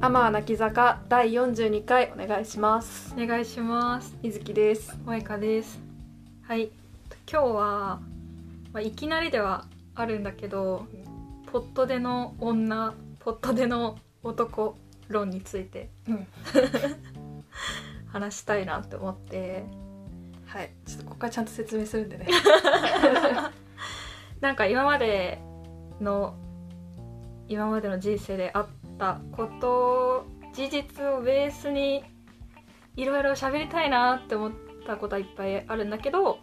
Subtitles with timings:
[0.00, 3.12] アマー泣き坂第42回お願いします。
[3.20, 4.16] お願いします。
[4.22, 4.96] 水木です。
[5.04, 5.80] 萌香です。
[6.42, 6.70] はい。
[7.28, 8.00] 今日は、
[8.72, 9.66] まあ、いきなりでは
[9.96, 10.86] あるんだけど
[11.50, 14.76] ポットでの女ポットでの男
[15.08, 16.26] 論についてうん。
[18.06, 19.64] 話したいなって思って。
[20.46, 20.70] はい。
[20.86, 22.28] ちょっとここからちゃんと説明するんでね。
[24.40, 25.40] なんか今まで
[26.00, 26.36] の
[27.48, 28.66] 今までの人生であっ
[28.98, 32.04] たこと事実をベースに
[32.96, 34.52] いろいろ喋りたいなって思っ
[34.86, 36.38] たことはいっぱいあるんだけど、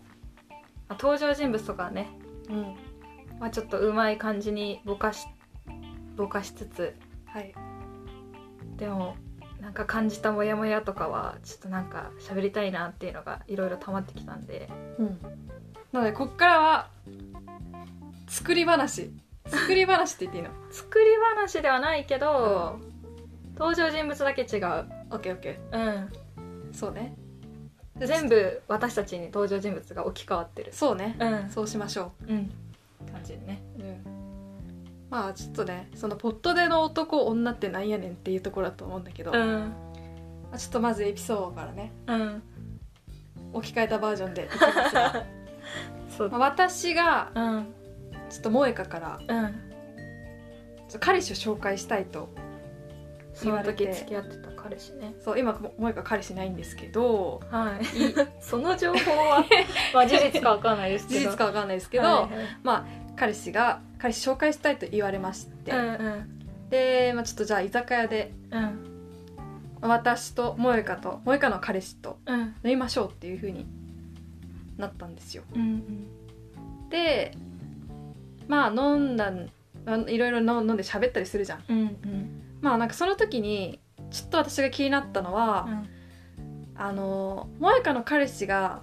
[0.88, 2.10] まあ登場人物とかね、
[2.50, 2.76] うん。
[3.40, 5.28] まあ、ちょっとうまい感じにぼかし
[6.16, 7.54] ぼかしつつはい。
[8.78, 9.16] でも
[9.60, 14.70] なんか感じたモヤモヤとかはちょっとなんか喋りたいなっていうのがいろいろ溜まってきたんで。
[14.98, 15.20] うん。
[15.92, 16.90] なのでこっからは
[18.28, 19.12] 作り話
[19.48, 20.50] 作り話って言っていいの？
[20.72, 22.80] 作り話ではないけど、
[23.58, 26.08] 登場人物だけ違う、オッケーオッケうん、ー
[26.74, 27.16] そうね。
[27.98, 30.74] 全部私たちに登場人物が置き換わってる。
[30.74, 31.16] そうね。
[31.20, 31.50] うん。
[31.50, 32.34] そうしましょう。
[32.34, 32.52] ん。
[33.12, 33.62] 感じでね。
[33.80, 34.04] う、うん、
[35.10, 39.74] まあちょっとねそのポットでの男女ってなんやねんっていうところだと思うんだけど、まうん。
[40.52, 41.92] あ、ちょっとまずエピソードからね。
[42.08, 42.44] うん。
[43.54, 45.24] 置き換えたバージョンでいきますが
[46.18, 46.30] そう。
[46.30, 47.74] まあ私がうん
[48.30, 49.56] ちょっと萌香からうん。
[51.00, 52.30] 彼氏を紹介したいと
[53.34, 53.86] その言われて。
[53.86, 55.16] 時付き合ってた彼氏ね。
[55.20, 57.86] そう今も萌香彼氏ないんですけどはい。
[58.40, 59.46] その情報は
[59.94, 61.20] まあ事実かわかんないですけど。
[61.20, 62.30] 事実かわかんないですけど、はいはい。
[62.64, 66.70] まあ彼氏が彼氏紹介したいと言われまして、うんうん。
[66.70, 68.92] で、まあ、ちょっとじゃあ居酒屋でうん。
[69.82, 72.40] 私と萌香と萌香の彼氏とうん。
[72.42, 73.66] 飲みましょうっていう風に
[74.78, 75.44] なったんですよ。
[75.54, 76.08] うん。
[76.90, 77.36] で
[78.48, 79.32] まあ飲んだ
[80.08, 81.64] いろいろ飲んで喋ったりするじゃん。
[81.68, 82.42] うんうん。
[82.62, 83.80] まあなんかその時に
[84.10, 85.68] ちょっと私が気になったのは、
[86.76, 88.82] あの萌香の彼氏が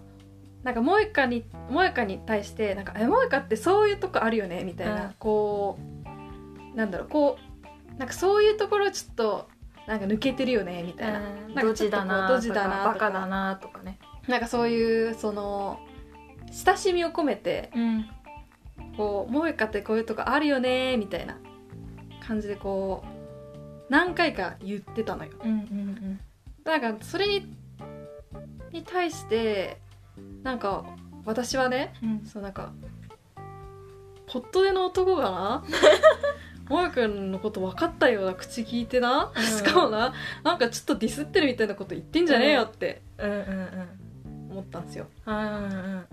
[0.63, 5.15] なんか萌香に萌香に対してなんか「え萌香ってそういうとこあるよね」みたいな、うん。
[5.19, 5.79] こ
[6.75, 7.39] うなんだろうこ
[7.95, 9.49] うなんかそういうところちょっと
[9.87, 11.55] なんか抜けてるよねみたいな、うん。
[11.55, 12.93] なんかちょっとこうドジだなとか。
[12.93, 13.99] バカだなとかね。
[14.29, 15.81] なんかそういうその
[16.53, 18.09] 親しみを込めてうん
[18.97, 21.37] こう萌香ってこういうとこあるよねみたいな
[22.27, 25.33] 感じでこう何回か言ってたのよ。
[25.45, 26.21] うんうん
[26.65, 27.53] だからそれに
[28.71, 29.79] に対して
[30.43, 30.85] なんか
[31.25, 32.73] 私はねうんそうなんか
[34.27, 35.65] ポットでの男がな
[36.71, 45.07] 萌くんのこと分かったような口聞いてな、うんしかもななんかちょっとディスってるみたいなこと言ってんじゃねえよってうんうんうん思ったんですよ。
[45.27, 46.07] うんうん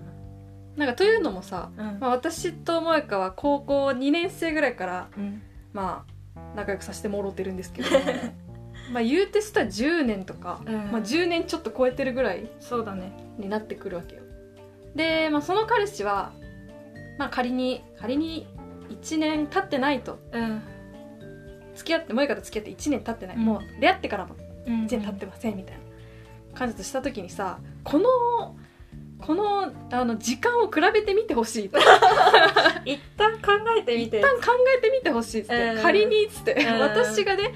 [0.80, 2.00] なんかというのもさ、うん。
[2.00, 5.42] まあ、私と萌香は高校2年生ぐらいからうん。
[5.74, 8.00] まあ仲良くさせてもろてるんですけども
[8.94, 10.74] まあ言うてしたら10年とか、うん。
[10.92, 13.12] まあ、10年ちょっと超えてるぐらいそうだね。
[13.38, 14.24] になってくるわけよ。
[14.96, 16.32] で、まあ、その彼氏は、
[17.18, 18.48] まあ、仮に仮に
[18.90, 20.62] 1年経ってないとうん。
[21.76, 23.44] 付き合って萌香と付き合って1年経ってない、うん。
[23.44, 24.36] もう出会ってからも
[24.66, 25.78] うん1年経ってませんみたい
[26.54, 28.56] な感じとした時にさこの
[29.22, 31.70] このあの時間を比べてみてほしい。
[31.70, 31.78] と
[32.86, 34.20] 一旦考えてみて。
[34.20, 34.48] 一旦考
[34.78, 35.82] えてみてほしいっつって、うん。
[35.82, 36.80] 仮にっつって、うん。
[36.80, 37.54] 私がね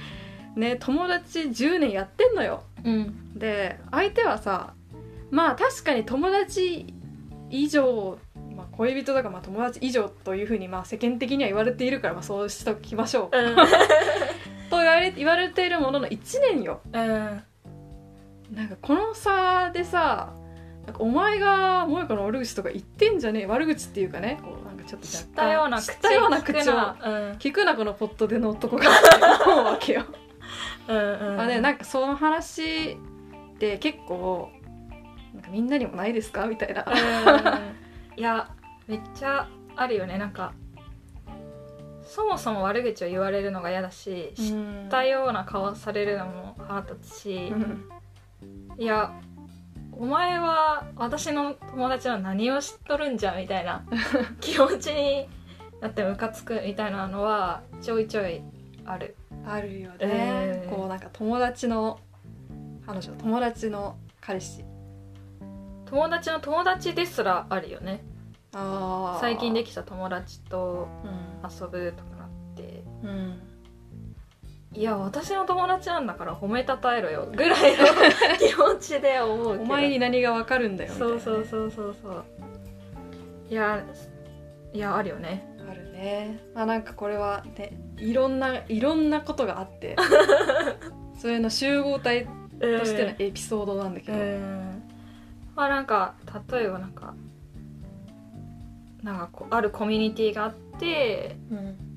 [0.56, 2.64] ね友達10年やってんのよ。
[2.84, 3.40] うん。
[3.40, 4.74] で相手はさ
[5.32, 6.94] まあ確かに友達
[7.50, 8.18] 以上、
[8.56, 13.56] まあ、恋人とかまあ友達以上というふうにまあ世間的には言われているからまあそうしておきましょう、うん。
[14.70, 16.82] と言われ言われているものの1年よ。
[16.92, 17.44] うん。
[18.52, 20.34] なんかこの差でさ
[20.86, 27.32] なんかお前が萌香の悪口とか言ってんじゃねえ悪口っていうかねこうなんかちょっと知ったような口知ったような口をうん。
[27.40, 30.04] 聞くなこのポットでの男がって思うわけよ。
[30.88, 32.98] うんうんあでなんかその話
[33.54, 34.50] って結構
[35.34, 36.46] なんかみんなにもないですか？
[36.48, 36.86] みたいな。
[36.86, 36.94] うん。
[38.20, 38.50] いや
[38.88, 40.18] めっちゃあるよね。
[40.18, 40.54] なんか
[42.06, 47.86] そもそも悪口を言われるのが嫌だし知ったような顔されるのも腹立つしう、ん。
[48.78, 49.14] いや
[50.04, 53.86] お前は私の友達の何を知っとるんじゃみたいな
[54.42, 55.30] 気持ちに
[55.80, 58.42] なってムカつくみたいなのはちょいちょい
[58.86, 59.16] ある。
[59.48, 60.76] あるよね、えー。
[60.76, 62.02] こうなんか友達の
[62.86, 64.66] 彼女友達の彼氏。
[65.86, 68.04] 友達の友達ですらあるよね。
[68.54, 69.22] あー。
[69.22, 71.50] 最近できた友達とうん。
[71.50, 72.84] 遊ぶとかなって。
[73.04, 73.53] うん
[74.76, 77.28] いや私の友達なんだから褒めたたえろよ。
[77.32, 77.86] ぐらいの
[78.40, 79.64] 気持ちで思うけど。
[79.64, 81.16] お前に何がわかるんだよみたいな。
[81.16, 82.24] ねそうそうそうそうそう。
[83.50, 83.84] いや
[84.74, 85.48] いやあるよね。
[85.70, 86.00] あるね。
[86.00, 89.96] ねまあなんかこれはねいろんないろんなことがあって
[91.18, 92.26] それの集合体
[92.60, 94.84] としてのエピソードなんだけど、うん。
[95.56, 96.16] まあなんか
[96.52, 97.14] 例えばなんか
[99.04, 101.93] なんかこうあるコミュニティがあってうん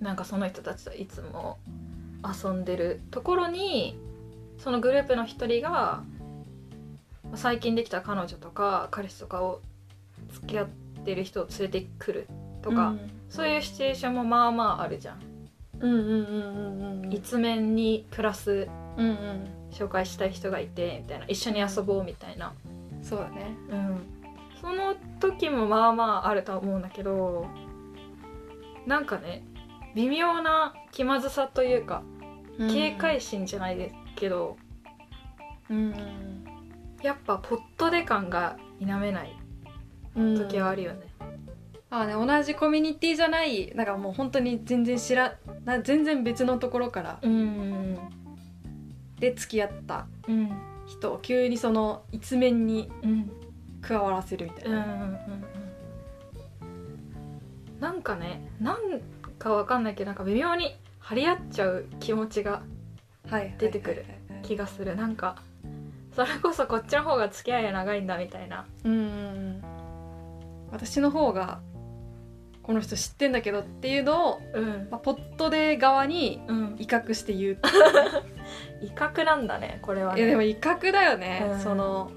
[0.00, 1.58] なんかその人たちといつも
[2.24, 3.98] 遊んでるところに
[4.58, 6.02] そのグループの一人が
[7.34, 9.60] 最近できた彼女とか彼氏とかを
[10.32, 10.68] 付き合っ
[11.04, 12.26] てる人を連れてくる
[12.62, 12.94] とか、
[13.28, 15.22] そういうシチュエーションもまあまああるじゃん、
[15.80, 17.04] うんうんうんうんうん。
[17.04, 19.58] うん一面にプラスうんうん。
[19.70, 21.26] 紹介したい人がいてみたいな。
[21.26, 22.54] 一緒に遊ぼうみたいな、
[23.02, 23.54] そうだね。
[23.70, 24.00] うん、
[24.60, 27.46] その時もまあまああるとは思うんだけど
[28.86, 29.44] なんかね
[29.98, 32.04] 微妙な気まずさというか
[32.56, 34.56] 警戒心じゃないですけど、
[35.68, 35.94] うん
[37.02, 39.36] やっぱポットで感が否めない
[40.16, 41.00] うん時はあるよね。
[41.90, 47.98] あね同じコミュニティじゃないなんかもう本当に全然知らな全然別のところからうん
[49.18, 50.52] で付き合ったうん
[50.86, 53.30] 人を急にその一面にうん
[53.80, 54.72] 加わらせるみたいうん。
[54.72, 55.20] うんな、うん。
[57.80, 59.00] なんかねなん
[59.38, 62.62] かわかんないけどなんか微妙に張り合っちゃう気持ちが
[63.30, 63.54] はい。
[63.58, 64.04] 出てくる
[64.42, 64.96] 気がする。
[64.96, 65.36] なんか
[66.14, 68.66] それこそこっちの方が付き合いが長いんだみたいな。
[68.84, 69.62] うんうんうん。
[70.70, 71.60] 私の方が
[72.62, 74.88] この人知ってんだけどっていうのを、うん。
[74.90, 76.76] まあ、ポットで側にうん。
[76.78, 77.58] 威嚇して言う。
[78.82, 80.20] 威嚇なんだねこれはね。
[80.20, 81.60] いやでも威嚇だよね、うん。
[81.60, 82.10] その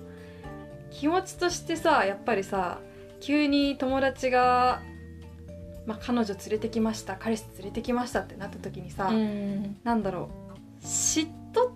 [0.92, 2.80] 気持ちとしてさやっぱりさ
[3.20, 4.82] 急に友達が、
[5.86, 9.78] まあ、彼女連れてきました彼氏連れてきましたってなった時にさ、うん。
[9.84, 10.30] なんだろ
[10.82, 11.72] う嫉妬っ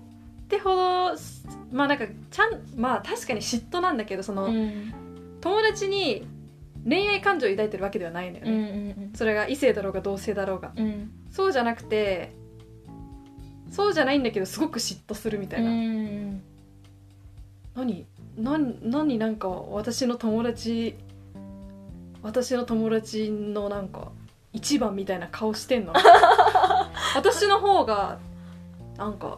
[0.47, 1.15] てほど
[1.71, 4.93] まあなんかちゃんまあ確かに嫉妬なんだけどその、うん。
[5.41, 6.27] 友達に
[6.87, 10.71] 恋愛感情を抱いてるわけではないのようんね、それが異性だろうが同性だろうが。
[10.75, 11.11] うん。
[11.31, 12.31] そうじゃなくて
[13.71, 16.41] そうじゃないんだけどすごく嫉妬するみたいな、うん。
[17.75, 18.05] 何
[18.37, 20.95] 何何なんか私の友達
[22.25, 24.11] 私の友達のなんか
[24.51, 25.93] 一番みたいな顔してんの。
[27.15, 28.17] 私の方が
[28.97, 29.37] なんか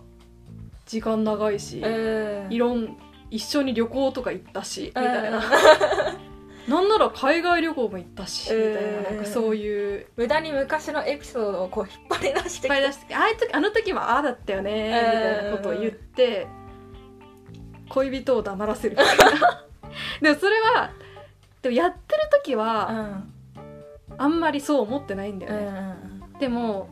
[0.86, 2.98] 時間長いし、うんいろん
[3.30, 5.44] 一緒に旅行とか行ったしみみたいな、
[6.70, 8.80] なんなら海外旅行も行ったし、みたいな。
[8.80, 10.08] うんなんかそういう。
[10.16, 16.48] 無駄に昔のエピソードをこう引っ張り出していっぱい出してああいう時あの時もああだったよねみたいなことを言って
[17.90, 19.66] 恋人を黙らせるみたいな。
[20.22, 20.92] でもそれは
[21.62, 23.34] でもやってる時うはん。
[24.18, 25.70] あんまりそう思ってないんだようね、
[26.36, 26.90] んでも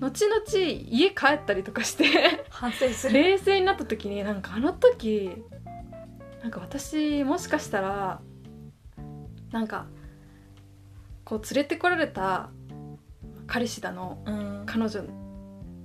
[0.00, 2.04] 後々家帰ったりとかして
[2.48, 3.14] 反省する。
[3.22, 5.30] 冷静になった時になんかあの時
[6.42, 8.20] なんか私もしかしたら
[9.50, 9.86] なんか
[11.24, 12.50] こう連れてこられた
[13.46, 14.62] 彼氏だのうん。
[14.64, 15.02] 彼女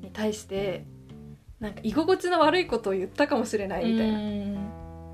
[0.02, 0.86] に対して
[1.60, 4.20] なんか居心地の悪いことを言ったかもしれないみたいな、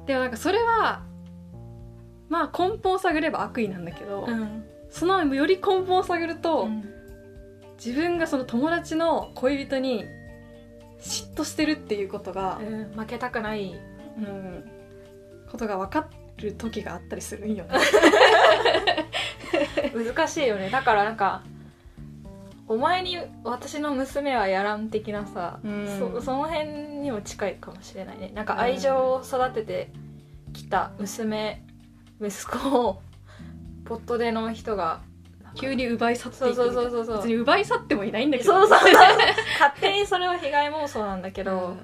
[0.06, 1.02] でもなんかそれは
[2.30, 4.64] まあ根本を探れば悪意なんだけど、うん。
[4.90, 6.84] そのより根本を探ると、うん。
[7.84, 10.06] 自分がその友達の恋人に
[11.02, 12.94] 嫉妬してるっていうことが、うん。
[12.96, 13.75] 負けたくない。
[14.16, 14.64] うん、
[15.50, 17.80] ことが分かる時があったりするんよね。
[19.94, 20.70] 難しいよね。
[20.70, 21.42] だからなんか
[22.68, 25.88] お前に私の娘はやらん的なさ、うん。
[26.00, 28.32] そその辺にも近いかもしれないね。
[28.34, 29.92] なんか愛情を育てて
[30.53, 31.62] きた娘
[32.27, 33.01] 息子を
[33.86, 35.01] ポットでの人が
[35.56, 36.74] 急に奪い去っていくみたいな。
[36.74, 38.53] そうそうそうそう別に奪い去ってもいないんだけど。
[38.53, 38.80] そうそう
[39.60, 41.75] 勝手にそれは被害妄想なんだけけど、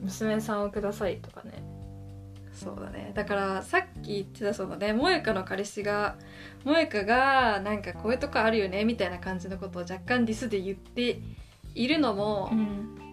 [0.00, 1.62] 娘さんをくださいとかね。
[2.52, 3.12] そうだね。
[3.14, 6.16] だからさっき言ってたそのね萌香の彼氏が
[6.64, 11.20] 萌香がなんかこういうとこあるよねみたいな感じのことを若干ディスで言って
[11.74, 12.50] いるのも、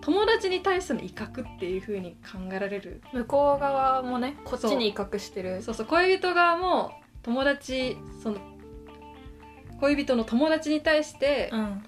[0.06, 3.02] 友達に対しての威嚇っていう風に考えられる。
[3.12, 5.64] 向こう側もねこっちに威嚇してる。
[5.64, 6.92] そうそう恋人側も
[7.24, 8.38] 友達その
[9.80, 11.84] 恋人の友達に対して、うん、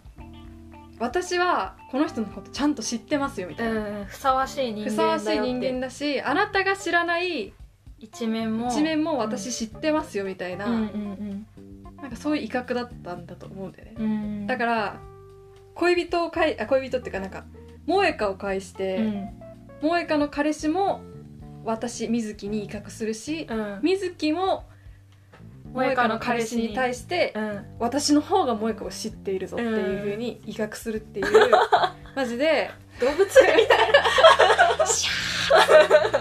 [0.98, 7.54] 私はこの人のことちゃんと知ってますよみたいな、うん、ふさわしい人ふさわしい間だよって人間だしあなたが知らない
[8.00, 11.48] 一面も一面も私知ってますよみたいな、うんうん
[11.98, 14.08] なんかそういう威嚇だったんだと思うんだよね、うんう
[14.44, 14.48] ん。
[14.48, 15.00] だから
[15.74, 17.44] 恋人をかいあ恋人っていうかなんか
[17.88, 19.30] 萌香を介して、うん。
[19.82, 21.02] 萌香の彼氏も
[21.64, 23.80] 私水木に威嚇するし、うん。
[23.82, 24.66] 水木も
[25.74, 27.66] 萌香の彼氏に対してうん。
[27.80, 31.52] 私の方が萌香を知っているぞっていうふうに威嚇するっていう、
[32.16, 33.58] マジで動物みたい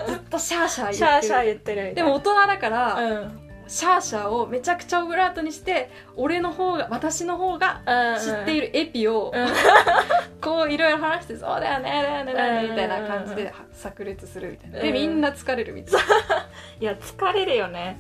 [0.07, 0.93] ずっとシャーシャー言ってるな。
[0.93, 7.83] シャーシャー言ってるでも大人だから、うんシャーシャーをめちゃくちゃオブラートにして俺の方が私の方が
[8.19, 9.49] 知っているるエピを、うん。
[10.41, 14.79] こういろいろ話して「そうだよねだよねだよね」みたいな感じで炸裂するみたいな。
[14.81, 14.95] でうん。
[14.95, 16.01] みんな疲れるみたい
[16.81, 17.99] いや疲れるよね。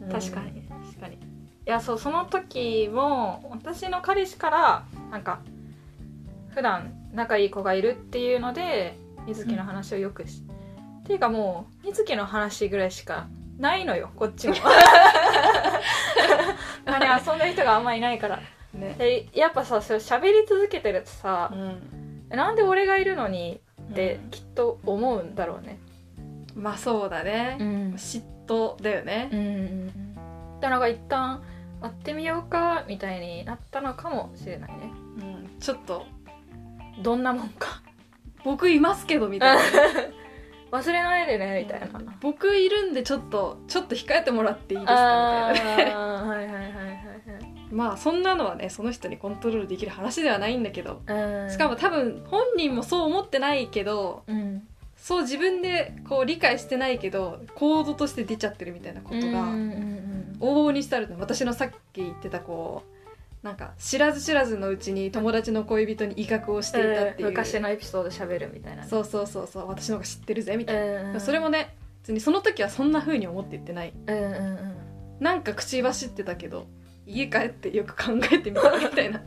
[0.00, 1.14] な確かに確かに。
[1.14, 1.18] い
[1.64, 5.40] やそうその時も私の彼氏からなんか
[6.50, 8.96] 普段仲いい子がいるっていうので
[9.26, 10.42] 水木の話をよくし、
[11.00, 13.26] っていうかもう水木の話ぐらいしか
[13.58, 14.54] ないのよこっちも。
[16.86, 18.40] 他に遊んでる人があんまいないから。
[18.72, 18.94] ね。
[18.98, 22.28] でやっぱさそう喋り続けてるとさう、ん。
[22.28, 23.60] なんで俺がいるのに
[23.90, 25.78] ってきっと思うんだろうね。
[26.54, 27.94] まあそうだね、ん。
[27.94, 29.48] 嫉妬だよね、うんうんう
[30.58, 30.60] ん。
[30.60, 31.42] だから一旦
[31.80, 34.90] 会ってみようかみたいになったのかもしれないね。
[35.18, 36.06] うんちょっと。
[37.02, 37.82] どんなもんか。
[38.44, 39.62] 僕いますけどみたいな
[40.70, 41.86] 忘れないでねみたいな。
[42.20, 45.84] 僕いるんでちょっとちょっと控えてもらっていいですかあみたいな。
[45.84, 46.72] ねーはいはいはいはい。
[47.70, 51.00] まあそんなのはねその人にコントロールできる話ではないんだけど。
[51.06, 54.66] はいしかも多分本人もそう思ってないけどうん。
[54.96, 60.36] そう自分でこう理解してないけどコードとして出ちゃってるみたいなことがうんうん。
[60.40, 61.18] 往々にしてあるの。
[61.20, 62.95] 私のさっき言ってたこう
[63.46, 73.92] なんか知らず知らずのうちに友達の恋人に威嚇をしていたっていう、昔のエピソード喋るみたいなそうそうそうそう私の方が知ってるぜみたいな、うんそれもね別にその時はそんな風に思って言ってない。
[74.06, 74.76] うんうんうん。
[75.20, 76.66] なんか口走ってたけど
[77.04, 79.22] 家帰ってよく考えてみたみたいな。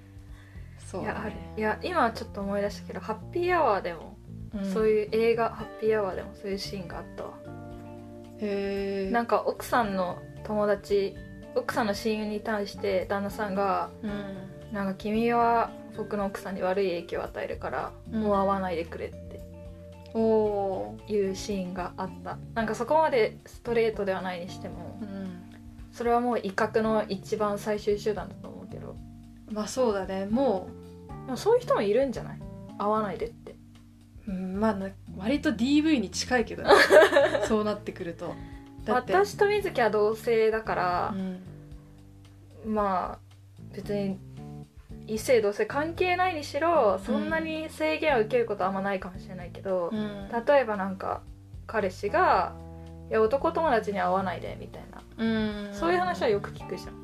[0.86, 1.32] そういやある。
[1.56, 4.18] いや今ちょっと思い出したけどハッピーアワーでも、
[4.54, 4.64] うん。
[4.72, 7.30] そういう映画ハッピーアワーでもそういうシーンがあったわ。
[8.40, 11.16] へえなんか奥さんの友達
[11.56, 14.74] 奥さんの親友に対して旦那さんがうん。
[14.74, 18.22] なんか君は僕の奥さんに悪い影響を与えるから、うん。
[18.22, 19.40] もう会わないでくれって
[20.14, 22.38] おおいうシーンがあった。
[22.54, 25.42] なんかそこまでストレートではないにしてもー、うん。
[25.92, 28.96] それはもう威嚇の一番最終手段だと思うけど。
[29.50, 30.26] まあそうだね。
[30.26, 30.68] も
[31.26, 32.40] でもそういう人もいるんじゃない？
[32.78, 33.54] 会わないでって。
[34.26, 36.70] う、うん、まあな割と DV に近いけどね。
[37.46, 38.34] そうなってくると
[38.86, 42.74] 私と水木は同性だからう、ん。
[42.74, 43.18] まあ
[43.74, 44.18] 別に
[45.06, 50.28] 異性同性関係ないにしろそんなに制限を受けることはあんまないかもしれないけど、うん。
[50.46, 51.22] 例えばなんか
[51.66, 52.54] 彼氏が
[53.10, 55.74] 「いや男友達に会わないで」みたいな、うん。
[55.74, 56.94] そういう話はよく聞くじゃん。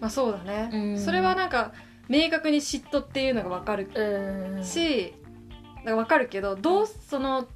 [0.00, 0.98] まあそうだね、うん。
[0.98, 1.72] それはなんか
[2.08, 4.64] 明確に嫉妬っていうのが分かるうん。
[4.64, 5.14] し、
[5.84, 7.48] なんか分かるけどどうその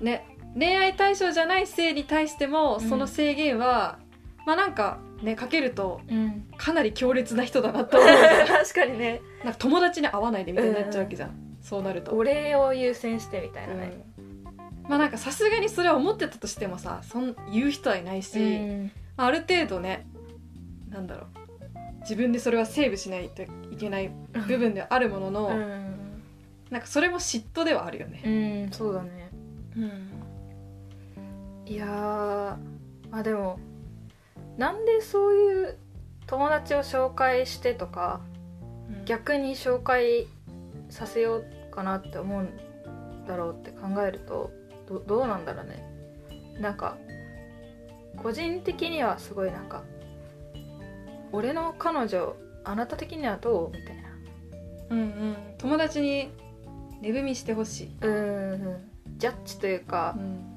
[0.00, 0.26] ね
[0.58, 2.88] 恋愛対象じゃない性に対してもうん。
[2.88, 3.98] その制限は、
[4.46, 7.98] まあなんかねかけるとうん、かなり強烈な人だなと。
[7.98, 8.10] 思 う
[8.46, 9.20] 確かにね。
[9.44, 11.30] なんか友達に会わないでみたいになっちゃうわけじゃん、
[11.60, 14.44] そうなると、お礼を優先してみたいなね、うん。
[14.88, 20.06] まあなんかさすがにそれは思ってたとしてもさそん言う人はいないし、あある程度ね
[20.90, 21.26] なんだろう。
[22.00, 24.10] 自分でそれはセーブしないといけない
[24.48, 25.94] 部分ではあるものの、うん。
[26.70, 28.22] なんかそれも嫉妬ではあるよね。
[28.24, 28.28] う
[28.68, 29.30] んそうだね。
[29.76, 30.09] うん
[31.70, 31.88] いやー
[33.12, 33.60] まあでも
[34.58, 35.78] なんでそういう
[36.26, 38.20] 友達を紹介してとか
[39.04, 40.26] 逆に紹介
[40.88, 44.50] させようかなって思うんだろうって考えると
[44.88, 45.86] どどうなんだろうね。
[46.60, 46.96] なんか
[48.16, 49.84] 個人的にはすごいなんか
[51.30, 52.34] 俺の彼女
[52.64, 54.08] あなた的にはどうみたいな。
[54.90, 56.32] うんうん、友達に
[57.00, 57.96] 値踏みしてほしい。
[58.00, 58.90] うん。
[59.18, 60.49] ジャッジというかうん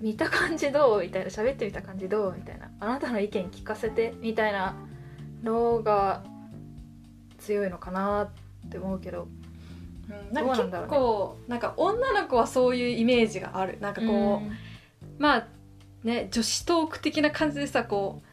[0.00, 4.74] 見た感じどうみたいな喋ってみた感じどうみたいなあなたの意見聞かせてみたいな
[5.42, 6.22] のが
[7.38, 8.30] 強いのかなっ
[8.70, 9.28] て思うけど
[10.32, 10.96] なんか結どうなんだろうね。
[10.96, 13.78] 構なんか女の子はそういうイメージがある。
[13.80, 15.46] なんかこう、まあ
[16.04, 18.25] ね女子トーク的な感じでさこう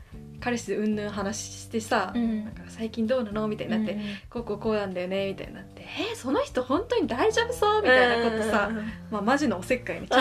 [0.44, 2.44] 彼氏でうんぬん話してさ、うん。
[2.44, 8.76] なんか最近どうなのみたいになって、うんこうこうこうなんだよねみたいになってえーその人本当に大丈夫そうみたいなことさ、うん
[9.10, 10.20] まあマジのおせっかいにち ね。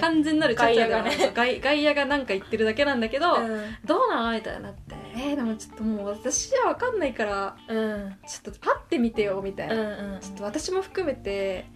[0.00, 1.32] 完全なるちゃちゃがね。
[1.34, 3.76] 外外野がなんか言ってるだけなんだけど、うん。
[3.84, 8.16] どうなのみたいになってえー、でもちょっともう私は分かんないからうん。
[8.26, 10.20] ちょっとパッて見てよみたいな、うんうん。
[10.20, 11.66] ちょっと私も含めて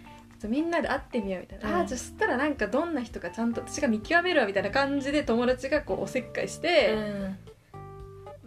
[0.43, 1.75] とみんなで会ってみようみたいな、うん。
[1.77, 6.97] ああじゃあそしたらなんかどんな人かちゃんと私が見極めるわみたいな感じで友達がこうおせっかいして、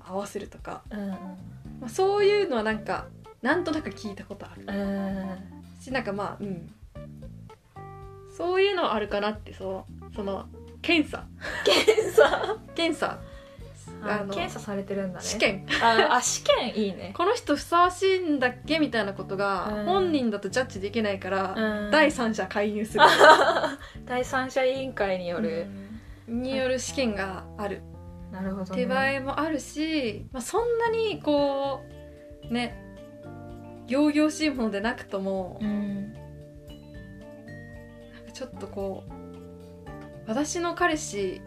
[0.01, 1.17] 合わせるとか、うんま
[1.85, 3.07] あ、そういうのはなんか
[3.41, 4.77] なんとなく聞いたことある、うん。
[4.77, 4.81] う
[5.23, 5.39] ん
[5.81, 6.73] しなんかまあうん。
[8.35, 10.45] そういうのはあるかなってそうその
[10.81, 11.25] 検査。
[11.65, 12.57] 検査？
[12.75, 13.19] 検査
[14.07, 15.25] あの検査されてるんだね。
[15.25, 15.65] 試験。
[15.81, 17.13] ああ試験いいね。
[17.15, 19.85] この人ふさわしいんだっけみたいなことがうん。
[19.85, 21.91] 本人だとジャッジできないから、うん。
[21.91, 23.03] 第三者介入する。
[24.05, 25.67] 第三者委員会による。
[26.27, 26.41] うん。
[26.41, 27.81] による試験がある。
[28.31, 31.81] なるほど、手前もあるし、まあ、そんなにこ
[32.49, 32.81] うね
[33.87, 36.13] 仰々しいものでなくとも、うん。
[36.13, 36.23] なん
[38.25, 39.11] かちょっとこう
[40.27, 41.41] 私の彼氏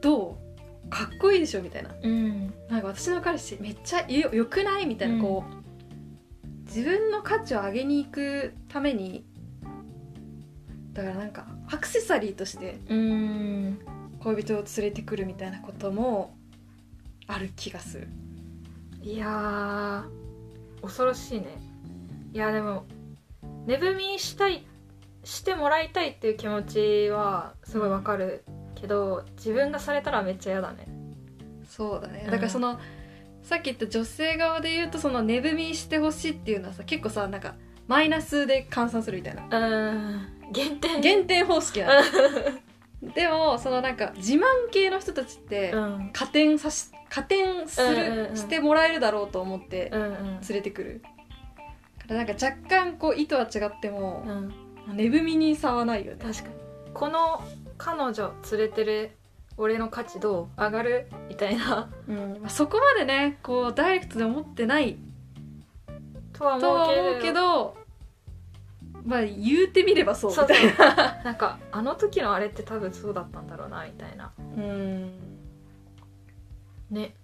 [0.00, 0.43] どう？
[0.90, 1.90] かっこいいでしょみたいな。
[2.02, 2.54] うん。
[2.68, 5.20] なんか私の彼氏めっちゃよよくないみたいな、うん。
[5.20, 9.24] こう自分の価値を上げに行くために
[10.92, 13.78] だからなんかアクセサリーとしてうん。
[14.20, 16.36] 恋人を連れてくるみたいなことも
[17.26, 18.08] ある気がする。
[19.02, 21.58] いやー恐ろしいね。
[22.32, 22.86] いやでも
[23.66, 24.66] 寝踏みしたい
[25.24, 28.44] してもらいたいっていう気持ちはすごいわかる
[28.84, 30.86] けど、自分がされたらめっちゃ嫌だね。
[31.66, 32.22] そうだね。
[32.26, 32.30] うん。
[32.30, 32.78] だからその、
[33.42, 39.46] さっき言った女性側で言うとその寝踏みしてほしいっていうのはさ結構さなんかマイナスで換算するみたいな。
[39.50, 40.52] うん。
[40.52, 42.02] 減点減点方式な
[43.02, 46.10] のでもそのなんか自慢系の人たちってうん。
[46.12, 48.36] 加点さし加点する、うんうんうん。
[48.36, 50.12] してもらえるだろうと思ってうんうん。
[50.12, 51.02] 連れてくる。
[51.02, 54.96] だからなんか若干こう意図は違ってもう、ん。
[54.96, 56.18] 寝踏みに差はないよね。
[56.22, 56.54] 確かに。
[56.94, 57.42] この
[57.84, 59.10] 彼女連れてる
[59.58, 61.06] 俺の価値どう上がる？
[61.28, 61.90] みたいな。
[62.08, 62.38] うん。
[62.40, 64.96] まあ、そこまでねこうダイレクトで思ってない。
[66.32, 67.76] とは思うけど。
[69.04, 70.30] まあ言うてみればそう。
[70.30, 71.20] みたいな。
[71.24, 74.32] なんかあの時のあれって多分そうだったんだろうなみたいな。
[74.38, 75.12] うん。
[76.90, 77.14] ね。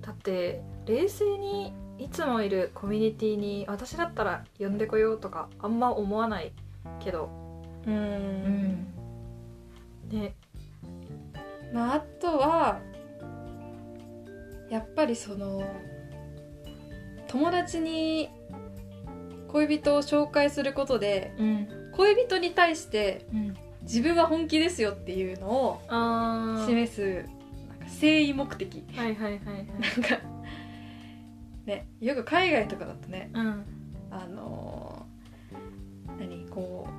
[0.00, 6.52] だって冷静にいつもいるコミュニティに私だったら呼んでこようとかあんま思わない
[7.00, 7.47] けど
[7.88, 8.86] うん。
[10.10, 10.34] ね
[11.72, 12.80] まああとは
[14.70, 15.62] やっぱりその
[17.26, 18.30] 友達に
[19.48, 21.68] 恋人を紹介することでうん。
[21.92, 23.54] 恋人に対してうん。
[23.82, 25.80] 自分は本気ですよっていうのを
[26.66, 27.24] 示す
[27.68, 28.84] なんか誠意目的。
[28.94, 29.66] はいはいはいはい。
[29.80, 30.20] なんか
[31.64, 33.64] ねよく海外とかだとねうん。
[34.10, 36.97] あのー何こう好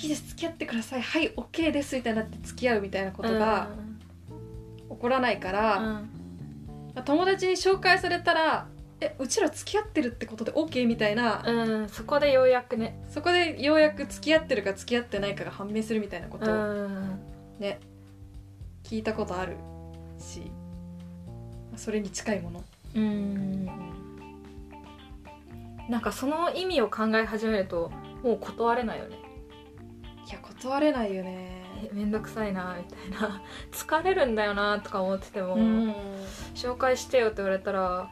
[0.00, 0.28] きです。
[0.28, 1.02] 付き合ってください。
[1.02, 3.68] はい OK ですみたいになって付き合うみたいなことが
[4.88, 7.04] 起こらないから、うん。
[7.04, 8.66] 友達に紹介されたら
[9.00, 13.02] えうちら付き合ってるってことで OK みたいな、うん、そこでようやくね。
[13.08, 16.50] そこでようやく付き合ってるか付き合ってないかが判明するみたいなこうと。
[16.50, 17.20] をん。
[17.58, 17.78] ね、
[18.84, 19.56] 聞いたことある
[20.18, 20.40] し。
[21.70, 22.64] まあそれに近いもの、
[22.96, 23.66] うん。
[25.88, 27.90] なんかその意味を考え始めると
[28.22, 29.16] もう断れないよね
[30.30, 31.64] いや断れないよね。
[31.82, 33.42] えめんどくさいなみたいな。
[33.72, 35.94] 疲れるんだよなとか思ってても、うん、
[36.54, 38.08] 紹介してよって言われたら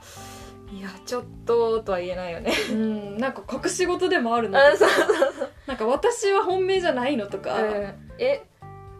[0.72, 2.52] いやちょっととは言えないよね。
[2.70, 4.58] うん、なんか隠し事でもあるの。
[4.58, 4.88] あそう
[5.66, 7.94] なんか私は本命じゃないのとか、うん。
[8.18, 8.42] え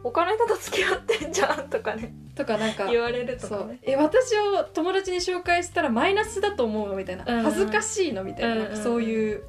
[0.05, 2.15] 他の人と付き合ってんじゃんとかね。
[2.37, 3.59] とかなんか言われるとそう。
[3.61, 7.43] かねえ私を友達に紹介したらマイナスだと思うのみたいな、うん。
[7.43, 8.59] 恥ずかしいのみたいな,、うん。
[8.61, 9.43] なんかそういう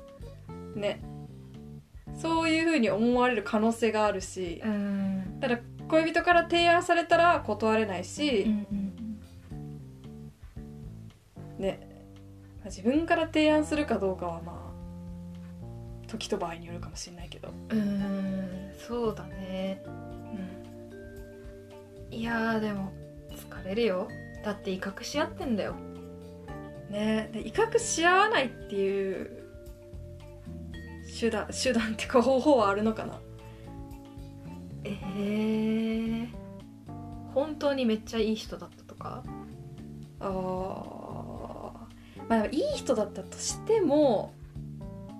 [0.75, 1.01] ね
[2.21, 5.37] そういうふうに思われる可能性があるし、うん。
[5.39, 9.19] ただ恋人から提案されたら断れないし、うんうん
[11.57, 11.79] ね
[12.59, 18.71] まあ自分から提案するかどうかはまあ時と場合によるかもしれないけど、うん。
[18.77, 19.83] そうだね。
[22.11, 22.91] いやーでも
[23.35, 24.07] 疲れるよ。
[24.43, 25.75] だって威嚇し合ってんだよ。
[26.89, 29.38] ねで威嚇し合わないっていう
[31.09, 33.19] 手段手段っていうか方法はあるのかな？
[34.83, 36.27] えー、
[37.33, 39.23] 本当にめっちゃいい人だったとか？
[40.19, 40.29] あー。
[42.29, 44.33] まあいい人だったとしても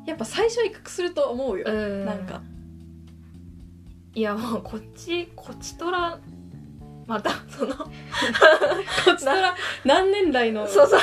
[0.06, 2.06] やっぱ最初威嚇すると思うよ、うん。
[2.06, 2.42] なんか。
[4.14, 6.20] いやもうこっちこっちとら
[7.10, 7.86] またそのこ
[9.14, 11.00] っちとら何年来のそうそう。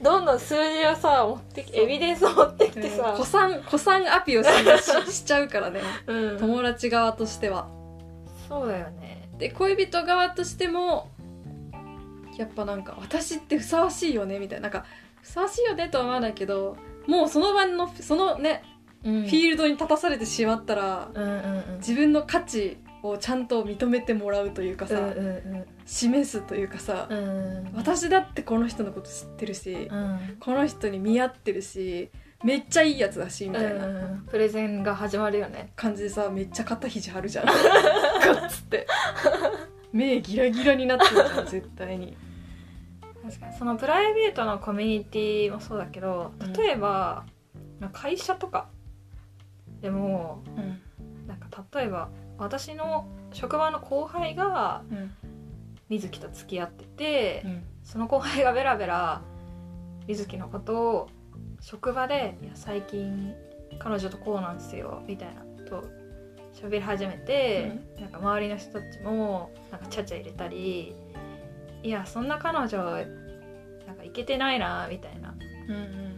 [0.00, 5.80] どんどん数字をさ持ってきエビデンスを持ってきてうんさ子、さん子さんアピをしししちゃうからね。
[6.06, 7.68] うん、友達側としては。
[8.48, 9.28] そうだよね。
[9.38, 11.10] で恋人側としても
[12.38, 14.62] やっぱなんか私ってふさわしいよねみたいな。
[14.62, 14.86] なんか
[15.20, 16.76] ふさわしいよねとは思わないけど
[17.08, 18.62] もうその場のそのね、
[19.04, 19.22] うん。
[19.22, 21.76] フィールドに立たされてしまったらうんうんうん。
[21.78, 30.36] 自分の価値をちゃんと認めてもらうというかさ、うんうん示すというかさ、うんうん私だってこの人のこと知ってるし、うん。
[30.38, 32.10] この人に見合ってるし
[32.44, 35.72] めっちゃいいやつだしみたいなうんプレゼンが始まるよね。
[35.74, 37.46] 感じでさめっちゃ肩肘張るじゃん。
[37.46, 38.86] ガッつって。
[39.92, 42.16] 目ギラギラになってるじゃん絶対に。
[43.24, 43.56] 確かに。
[43.58, 47.24] そのプライベートのコミュニティもそうだけど例えば、
[47.92, 48.68] 会社とか
[49.80, 50.80] でもうん。
[51.26, 52.08] なんか例えば
[52.42, 55.14] 私の職場の後輩がうん
[55.88, 57.62] 水木と付き合ってて、うん。
[57.84, 59.20] その後輩がベラベラ
[60.06, 61.08] 水木のことを
[61.60, 63.34] 職場で「いや最近
[63.78, 65.84] 彼女とこうなんですよ」みたいなと
[66.54, 70.94] 喋り始めて、なんか周りの人たちもなんかちゃちゃ入れたり
[71.82, 72.68] 「いやそんな彼女
[73.86, 75.34] なんかいけてないな」みたいな
[75.68, 76.12] うんうん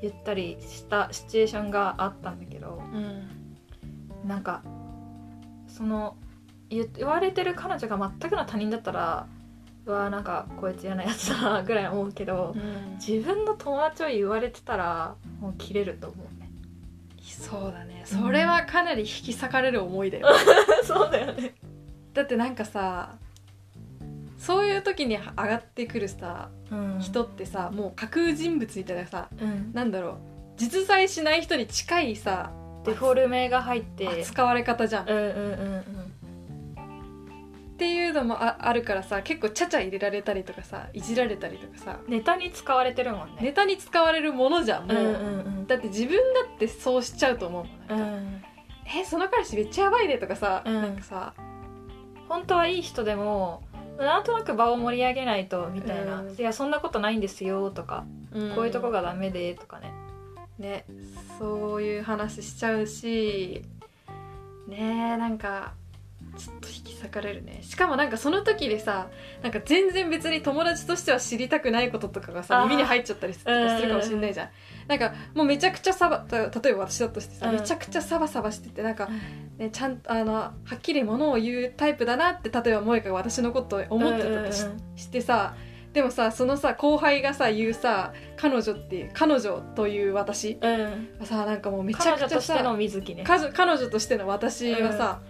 [0.00, 2.96] 言ったりしたシチュエーションがあったんだけどうん
[4.22, 4.28] うん。
[4.28, 4.62] なんか
[5.72, 6.16] その
[6.68, 9.26] 言言われてる彼女が全くの他人だったら
[9.84, 12.94] うわなんかこいつ嫌なやつだなぐらい思うけどうん。
[12.96, 16.50] 自分の友達を言われてたらもう切れると思うね。
[17.20, 18.02] そうだね。
[18.04, 20.28] それはかなり引き裂かれる思いだよ。
[20.84, 21.54] そうだよね。
[22.12, 23.16] だってなんかさ
[24.38, 26.98] そういう時に上がってくるさうん。
[27.00, 29.72] 人ってさもう架空人物みたいなさうん。
[29.72, 30.16] なんだろう。
[30.56, 32.52] 実在しない人に近いさ
[32.84, 34.08] デフォルメが入って。
[34.08, 35.28] 扱われ方じゃん、っうんうんう
[35.78, 36.12] ん。
[37.78, 41.98] ていうのもああるからさ結構ちゃちゃ入れられたりとかさいじられたりとかさ。
[42.04, 43.38] うんネタに使われてるもんね。
[43.40, 45.08] ネタに使われるものじゃんもう、うんう
[45.62, 48.44] んだって自分だってそうしちゃうと思うもんうなんか、ん
[48.84, 50.74] えその彼氏めっちゃやばいねとかさ、うん。
[50.74, 51.34] なんかさ
[52.28, 53.62] 本当はいい人でも
[53.98, 56.34] なんとなく場を盛り上げないとみたいな、うん。
[56.34, 58.04] いやそんなことないんですよとか、
[58.54, 59.92] こういうとこががダメでとかね
[60.62, 60.86] ね
[61.38, 63.64] そういう話しちゃうし
[64.68, 65.74] ねえなんか
[66.38, 67.58] ちょっと引き裂かれるね。
[67.62, 69.08] しかもなんかその時でさ
[69.42, 74.48] なんか全然別に友達としては知りたくないこととかがさ耳に入っちゃったりするかもしれないじゃん。
[74.88, 77.56] なんかもうめちゃくちゃサバた例えば私だとしてさ、うん。
[77.56, 79.10] めちゃくちゃサバサバしててなんか、
[79.58, 84.64] ね、ちゃんとあのはっきりものを言うタイプだなって例えば萌香が私のことを思ってたとし,、
[84.96, 85.54] してさ
[85.92, 91.18] でもさそのさ後輩がさ言うさ彼女っていう彼女という私うん。
[91.18, 93.24] がさなんかもうめち彼ゃくちゃ女としてのさ水木ね。
[93.26, 95.20] 彼女彼女としての私はさ、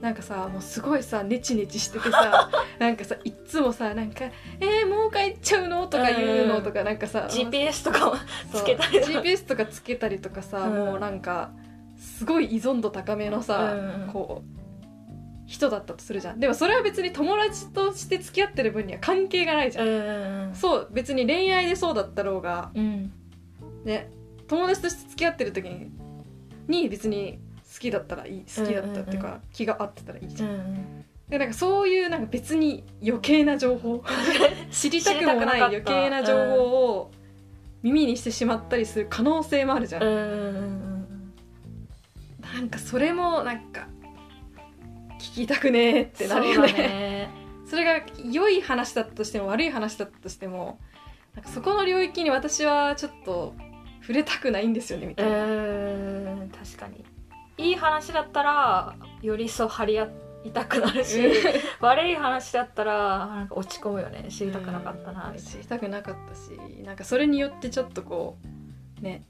[0.00, 4.24] なんかさもうすごいさネチネチしててさ なんかさいっつもさなんか
[4.60, 8.16] 「えー、もう帰っちゃうの?」とか言うのとかなんかさ GPS とかも
[8.52, 9.20] そうつけたりとか。
[9.20, 10.74] GPS とかつけたりとかさ、うん。
[10.74, 11.50] もうなんか
[11.96, 14.10] すごい依存度高めのさ、うん。
[14.12, 14.59] こう
[15.50, 16.38] 人だったとするじゃん。
[16.38, 19.90] でもそれは別に友達として付き合ってる分には関係がないじゃん、う
[20.52, 23.12] んそう別に恋愛でそうだったろうがうん。
[23.84, 24.10] ね
[24.46, 25.90] 友達として付き合ってる時に
[26.68, 27.40] に別に
[27.74, 31.04] 好きだったらいい好きだったっていうか、うんうん気が合ってたらいいじうゃん、ん。
[31.28, 34.04] でなんかそういうなんか別に余計な情報。
[34.70, 36.62] 知りたくもない余計な情報
[36.94, 37.10] を
[37.82, 41.32] 耳にしてしまったりする可能性もあるじゃん、うんうん。
[42.40, 43.88] なんかそれもなんか
[45.20, 46.72] 聞きたくねえってなるよね。
[46.72, 47.30] だね。
[47.66, 50.80] それが良い話だったとしても悪い話だったとしても
[51.36, 53.54] なんかそこの領域に私はちょっと
[54.00, 57.04] 触れたくないんですよねみうたいな、ん確かに。
[57.58, 60.08] いい話だったらより一層張り合
[60.44, 61.20] いたくなるし
[61.80, 64.26] 悪い話だったらなんか落ち込むよね。
[64.30, 68.38] 知りたくなかったなみたい知りたくなかったしなんかそれによってちょっとこ
[68.98, 69.24] うね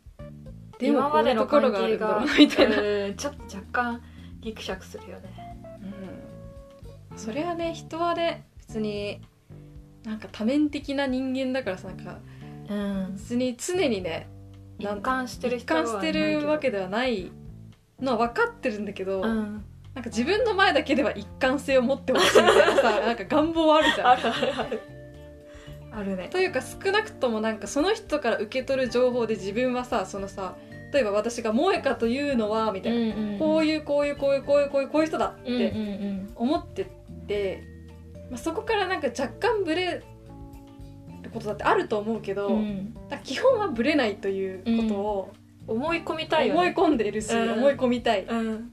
[0.79, 4.01] でも今までのところががあるんだろうなみたいな、うんちょっと若干
[4.41, 5.35] ギクシャクするよね。
[5.37, 5.40] うん
[7.17, 9.21] それはね人はね別に
[10.05, 12.19] なんか多面的な人間だからさなんか
[12.69, 13.13] うん。
[13.15, 14.29] 別に常にね
[14.79, 17.31] 一貫してる一貫してるわけではない
[18.01, 19.65] のは分かってるんだけど、うん。
[19.95, 24.09] なんか自分の前だけでは一貫性を持ってほしいみたいなさ なんか願望あるじゃん。
[24.09, 24.55] あるある。
[24.55, 24.81] ある
[25.93, 26.29] あるね。
[26.31, 30.55] というか少なくともなんかその人から受け取る情報で自分はさそのさ
[30.93, 36.33] 例えば私が萌香というのはみたいな、こういいうこういうこういうこういうこういうこういう人だっうんうんてうん。
[36.37, 36.87] 思って
[37.31, 37.63] て、
[38.29, 40.03] まあ、そこからなんか若干ブレ
[41.23, 42.97] ることだってあると思うけど、うん。
[43.23, 45.33] 基本はブレないということを
[45.69, 46.61] 思い込みたいよね。
[46.61, 47.53] 思い込んでいるし、うん。
[47.53, 48.25] 思い込みたい。
[48.25, 48.73] うん。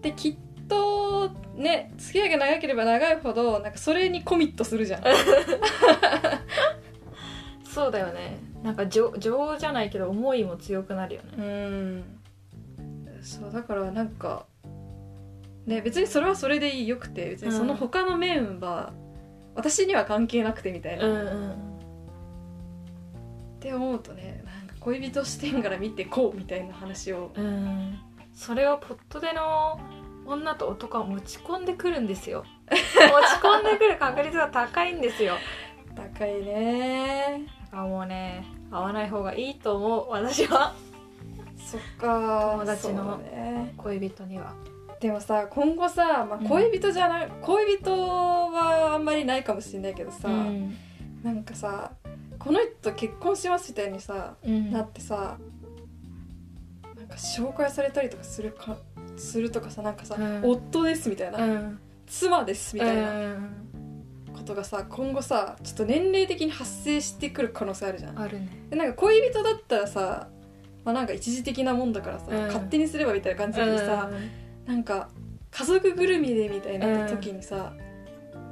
[0.00, 0.36] できっ
[0.68, 5.02] とね付き合いが長ければ長いほどなんかそれにコミットするじゃん。
[7.64, 8.38] そうだよね。
[8.64, 11.28] なんか情情じゃないけど思いも強くなるよね。
[11.38, 12.04] うん。
[13.22, 14.46] そうだからなんか
[15.66, 18.92] ね別にそれはそれでいいよくて別にその他の面は
[19.54, 21.20] 私には関係なくてみたいな、っうんう
[23.56, 23.58] ん。
[23.60, 27.32] て思うとねなんか恋人視点から見てこうみたいな話を。
[27.34, 27.98] うん。
[28.34, 29.78] それをポットでの
[30.24, 32.44] 女と男は持ち込んでくるんですよ。
[32.70, 32.80] 持ち
[33.42, 35.34] 込んでくる確率が高いんですよ。
[35.94, 37.46] 高いね。
[37.64, 40.74] だからもうね会わない方がいいと思う私は。
[41.58, 43.20] そっか友達の
[43.76, 44.54] 恋人には
[45.02, 46.48] でもさ今後さ、まあ、うん。
[46.48, 50.76] 恋人じゃない、恋人はあんまりないかもしれないけどさ、うん。
[51.24, 51.90] なんかさ
[52.38, 54.70] この人と結婚しますみたいにさうん。
[54.70, 55.38] なってさ
[56.96, 58.76] なんか紹介されたりとかするか
[59.16, 60.40] するとかさなんかさ、うん。
[60.44, 61.80] 夫ですみたいな、うん。
[62.06, 63.56] 妻ですみたいなうん。
[64.32, 68.18] ことがさ今後さちょっと年齢的に発生してくる可能性あるじゃん。
[68.20, 68.48] あるね。
[68.70, 70.28] でなんか恋人だったらさ
[70.84, 72.46] まあなんか一時的なもんだからさ、うん。
[72.46, 74.08] 勝手にすればみたいな感じだけどさ、
[74.66, 75.08] なんか
[75.50, 77.72] 家族ぐるみでみたいにな時にさ、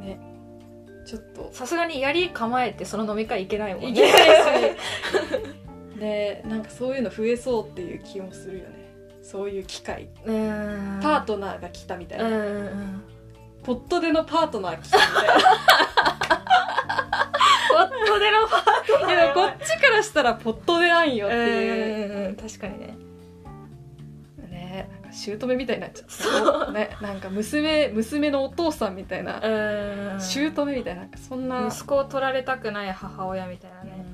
[0.00, 0.18] ね
[1.06, 1.50] ちょっと。
[1.52, 3.90] さすがにやり構えてその飲み会行けないもんね。
[3.90, 4.16] いけないし。
[5.98, 8.94] でなんかそういうの増えそうっていう気もするよね。
[9.22, 10.08] そういう機会。
[10.24, 11.00] うん。
[11.02, 13.02] パートナーが来たみたいな、うんうん
[13.62, 15.34] ポットでのパートナー来たみたいな。
[18.08, 19.34] 夫でのパートナー。
[19.34, 22.36] こっちからしたらポットでなんよっていう、うんうんうん。
[22.36, 22.96] 確かにね
[25.10, 26.72] か姑みたいになっちゃった。
[26.72, 30.20] ねなんか娘娘のお父さんみたいな、うん。
[30.20, 34.04] 姑みたいなそんな、息子を取られたくない母親みたいなね。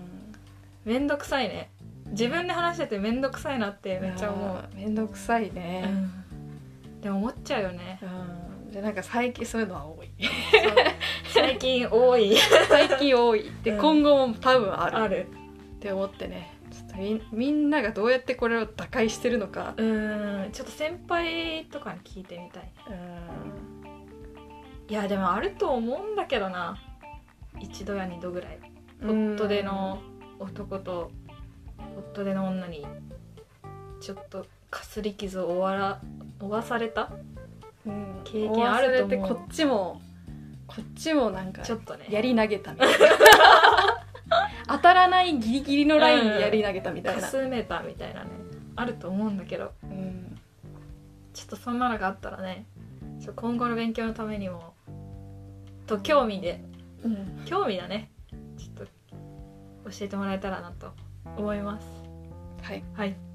[0.85, 1.71] めんどくさいね。
[2.11, 7.01] 自分で話しててめんどくさいなってめっちゃ思う、めんどくさいね、うん。
[7.01, 7.99] でも思っちゃうよね。
[8.03, 8.71] うん。
[8.71, 10.11] でなんか最近そういうのは多い。
[11.33, 12.37] 最近多い。
[12.69, 13.51] 最近多い。
[13.63, 13.79] で、うん。
[13.79, 14.97] 今後も多分ある。
[14.99, 15.27] ある。
[15.77, 16.56] って思ってね
[16.99, 19.75] みんみんながどうやってこれを打開してるのか。
[19.77, 22.73] うんちょっと先輩とかに聞いてみたい。
[22.89, 24.91] うん。
[24.91, 26.79] いやでもあると思うんだけどな。
[27.61, 28.59] 一度や二度ぐらい。
[29.03, 29.99] 夫での
[30.39, 31.11] 男と
[32.15, 32.87] 夫での女に
[34.01, 36.01] ちょっとかすり傷を負わら
[36.39, 37.11] 負わされた？
[37.87, 38.21] うん。
[38.25, 39.29] 経験あると思う。
[39.37, 40.01] こっちも
[40.67, 42.07] こっちもなんかちょっとね。
[42.11, 42.97] やり投げたみたいな
[44.69, 48.31] 当たらないギリギリのラインでやり投げたみたいな、かすめたみたいなね。
[48.75, 49.73] あると思うんだけど。
[49.85, 50.39] うん
[51.33, 52.65] ちょっとそんなのがあったらね。
[53.21, 54.73] ちょ今後の勉強のためにも。
[55.87, 56.63] と興味で。
[57.05, 57.43] うん。
[57.45, 58.11] 興味だね。
[58.57, 58.87] ちょっと
[59.91, 60.93] 教えてもらえたらなと
[61.37, 61.87] 思います。
[62.63, 62.83] はい。
[62.95, 63.26] はい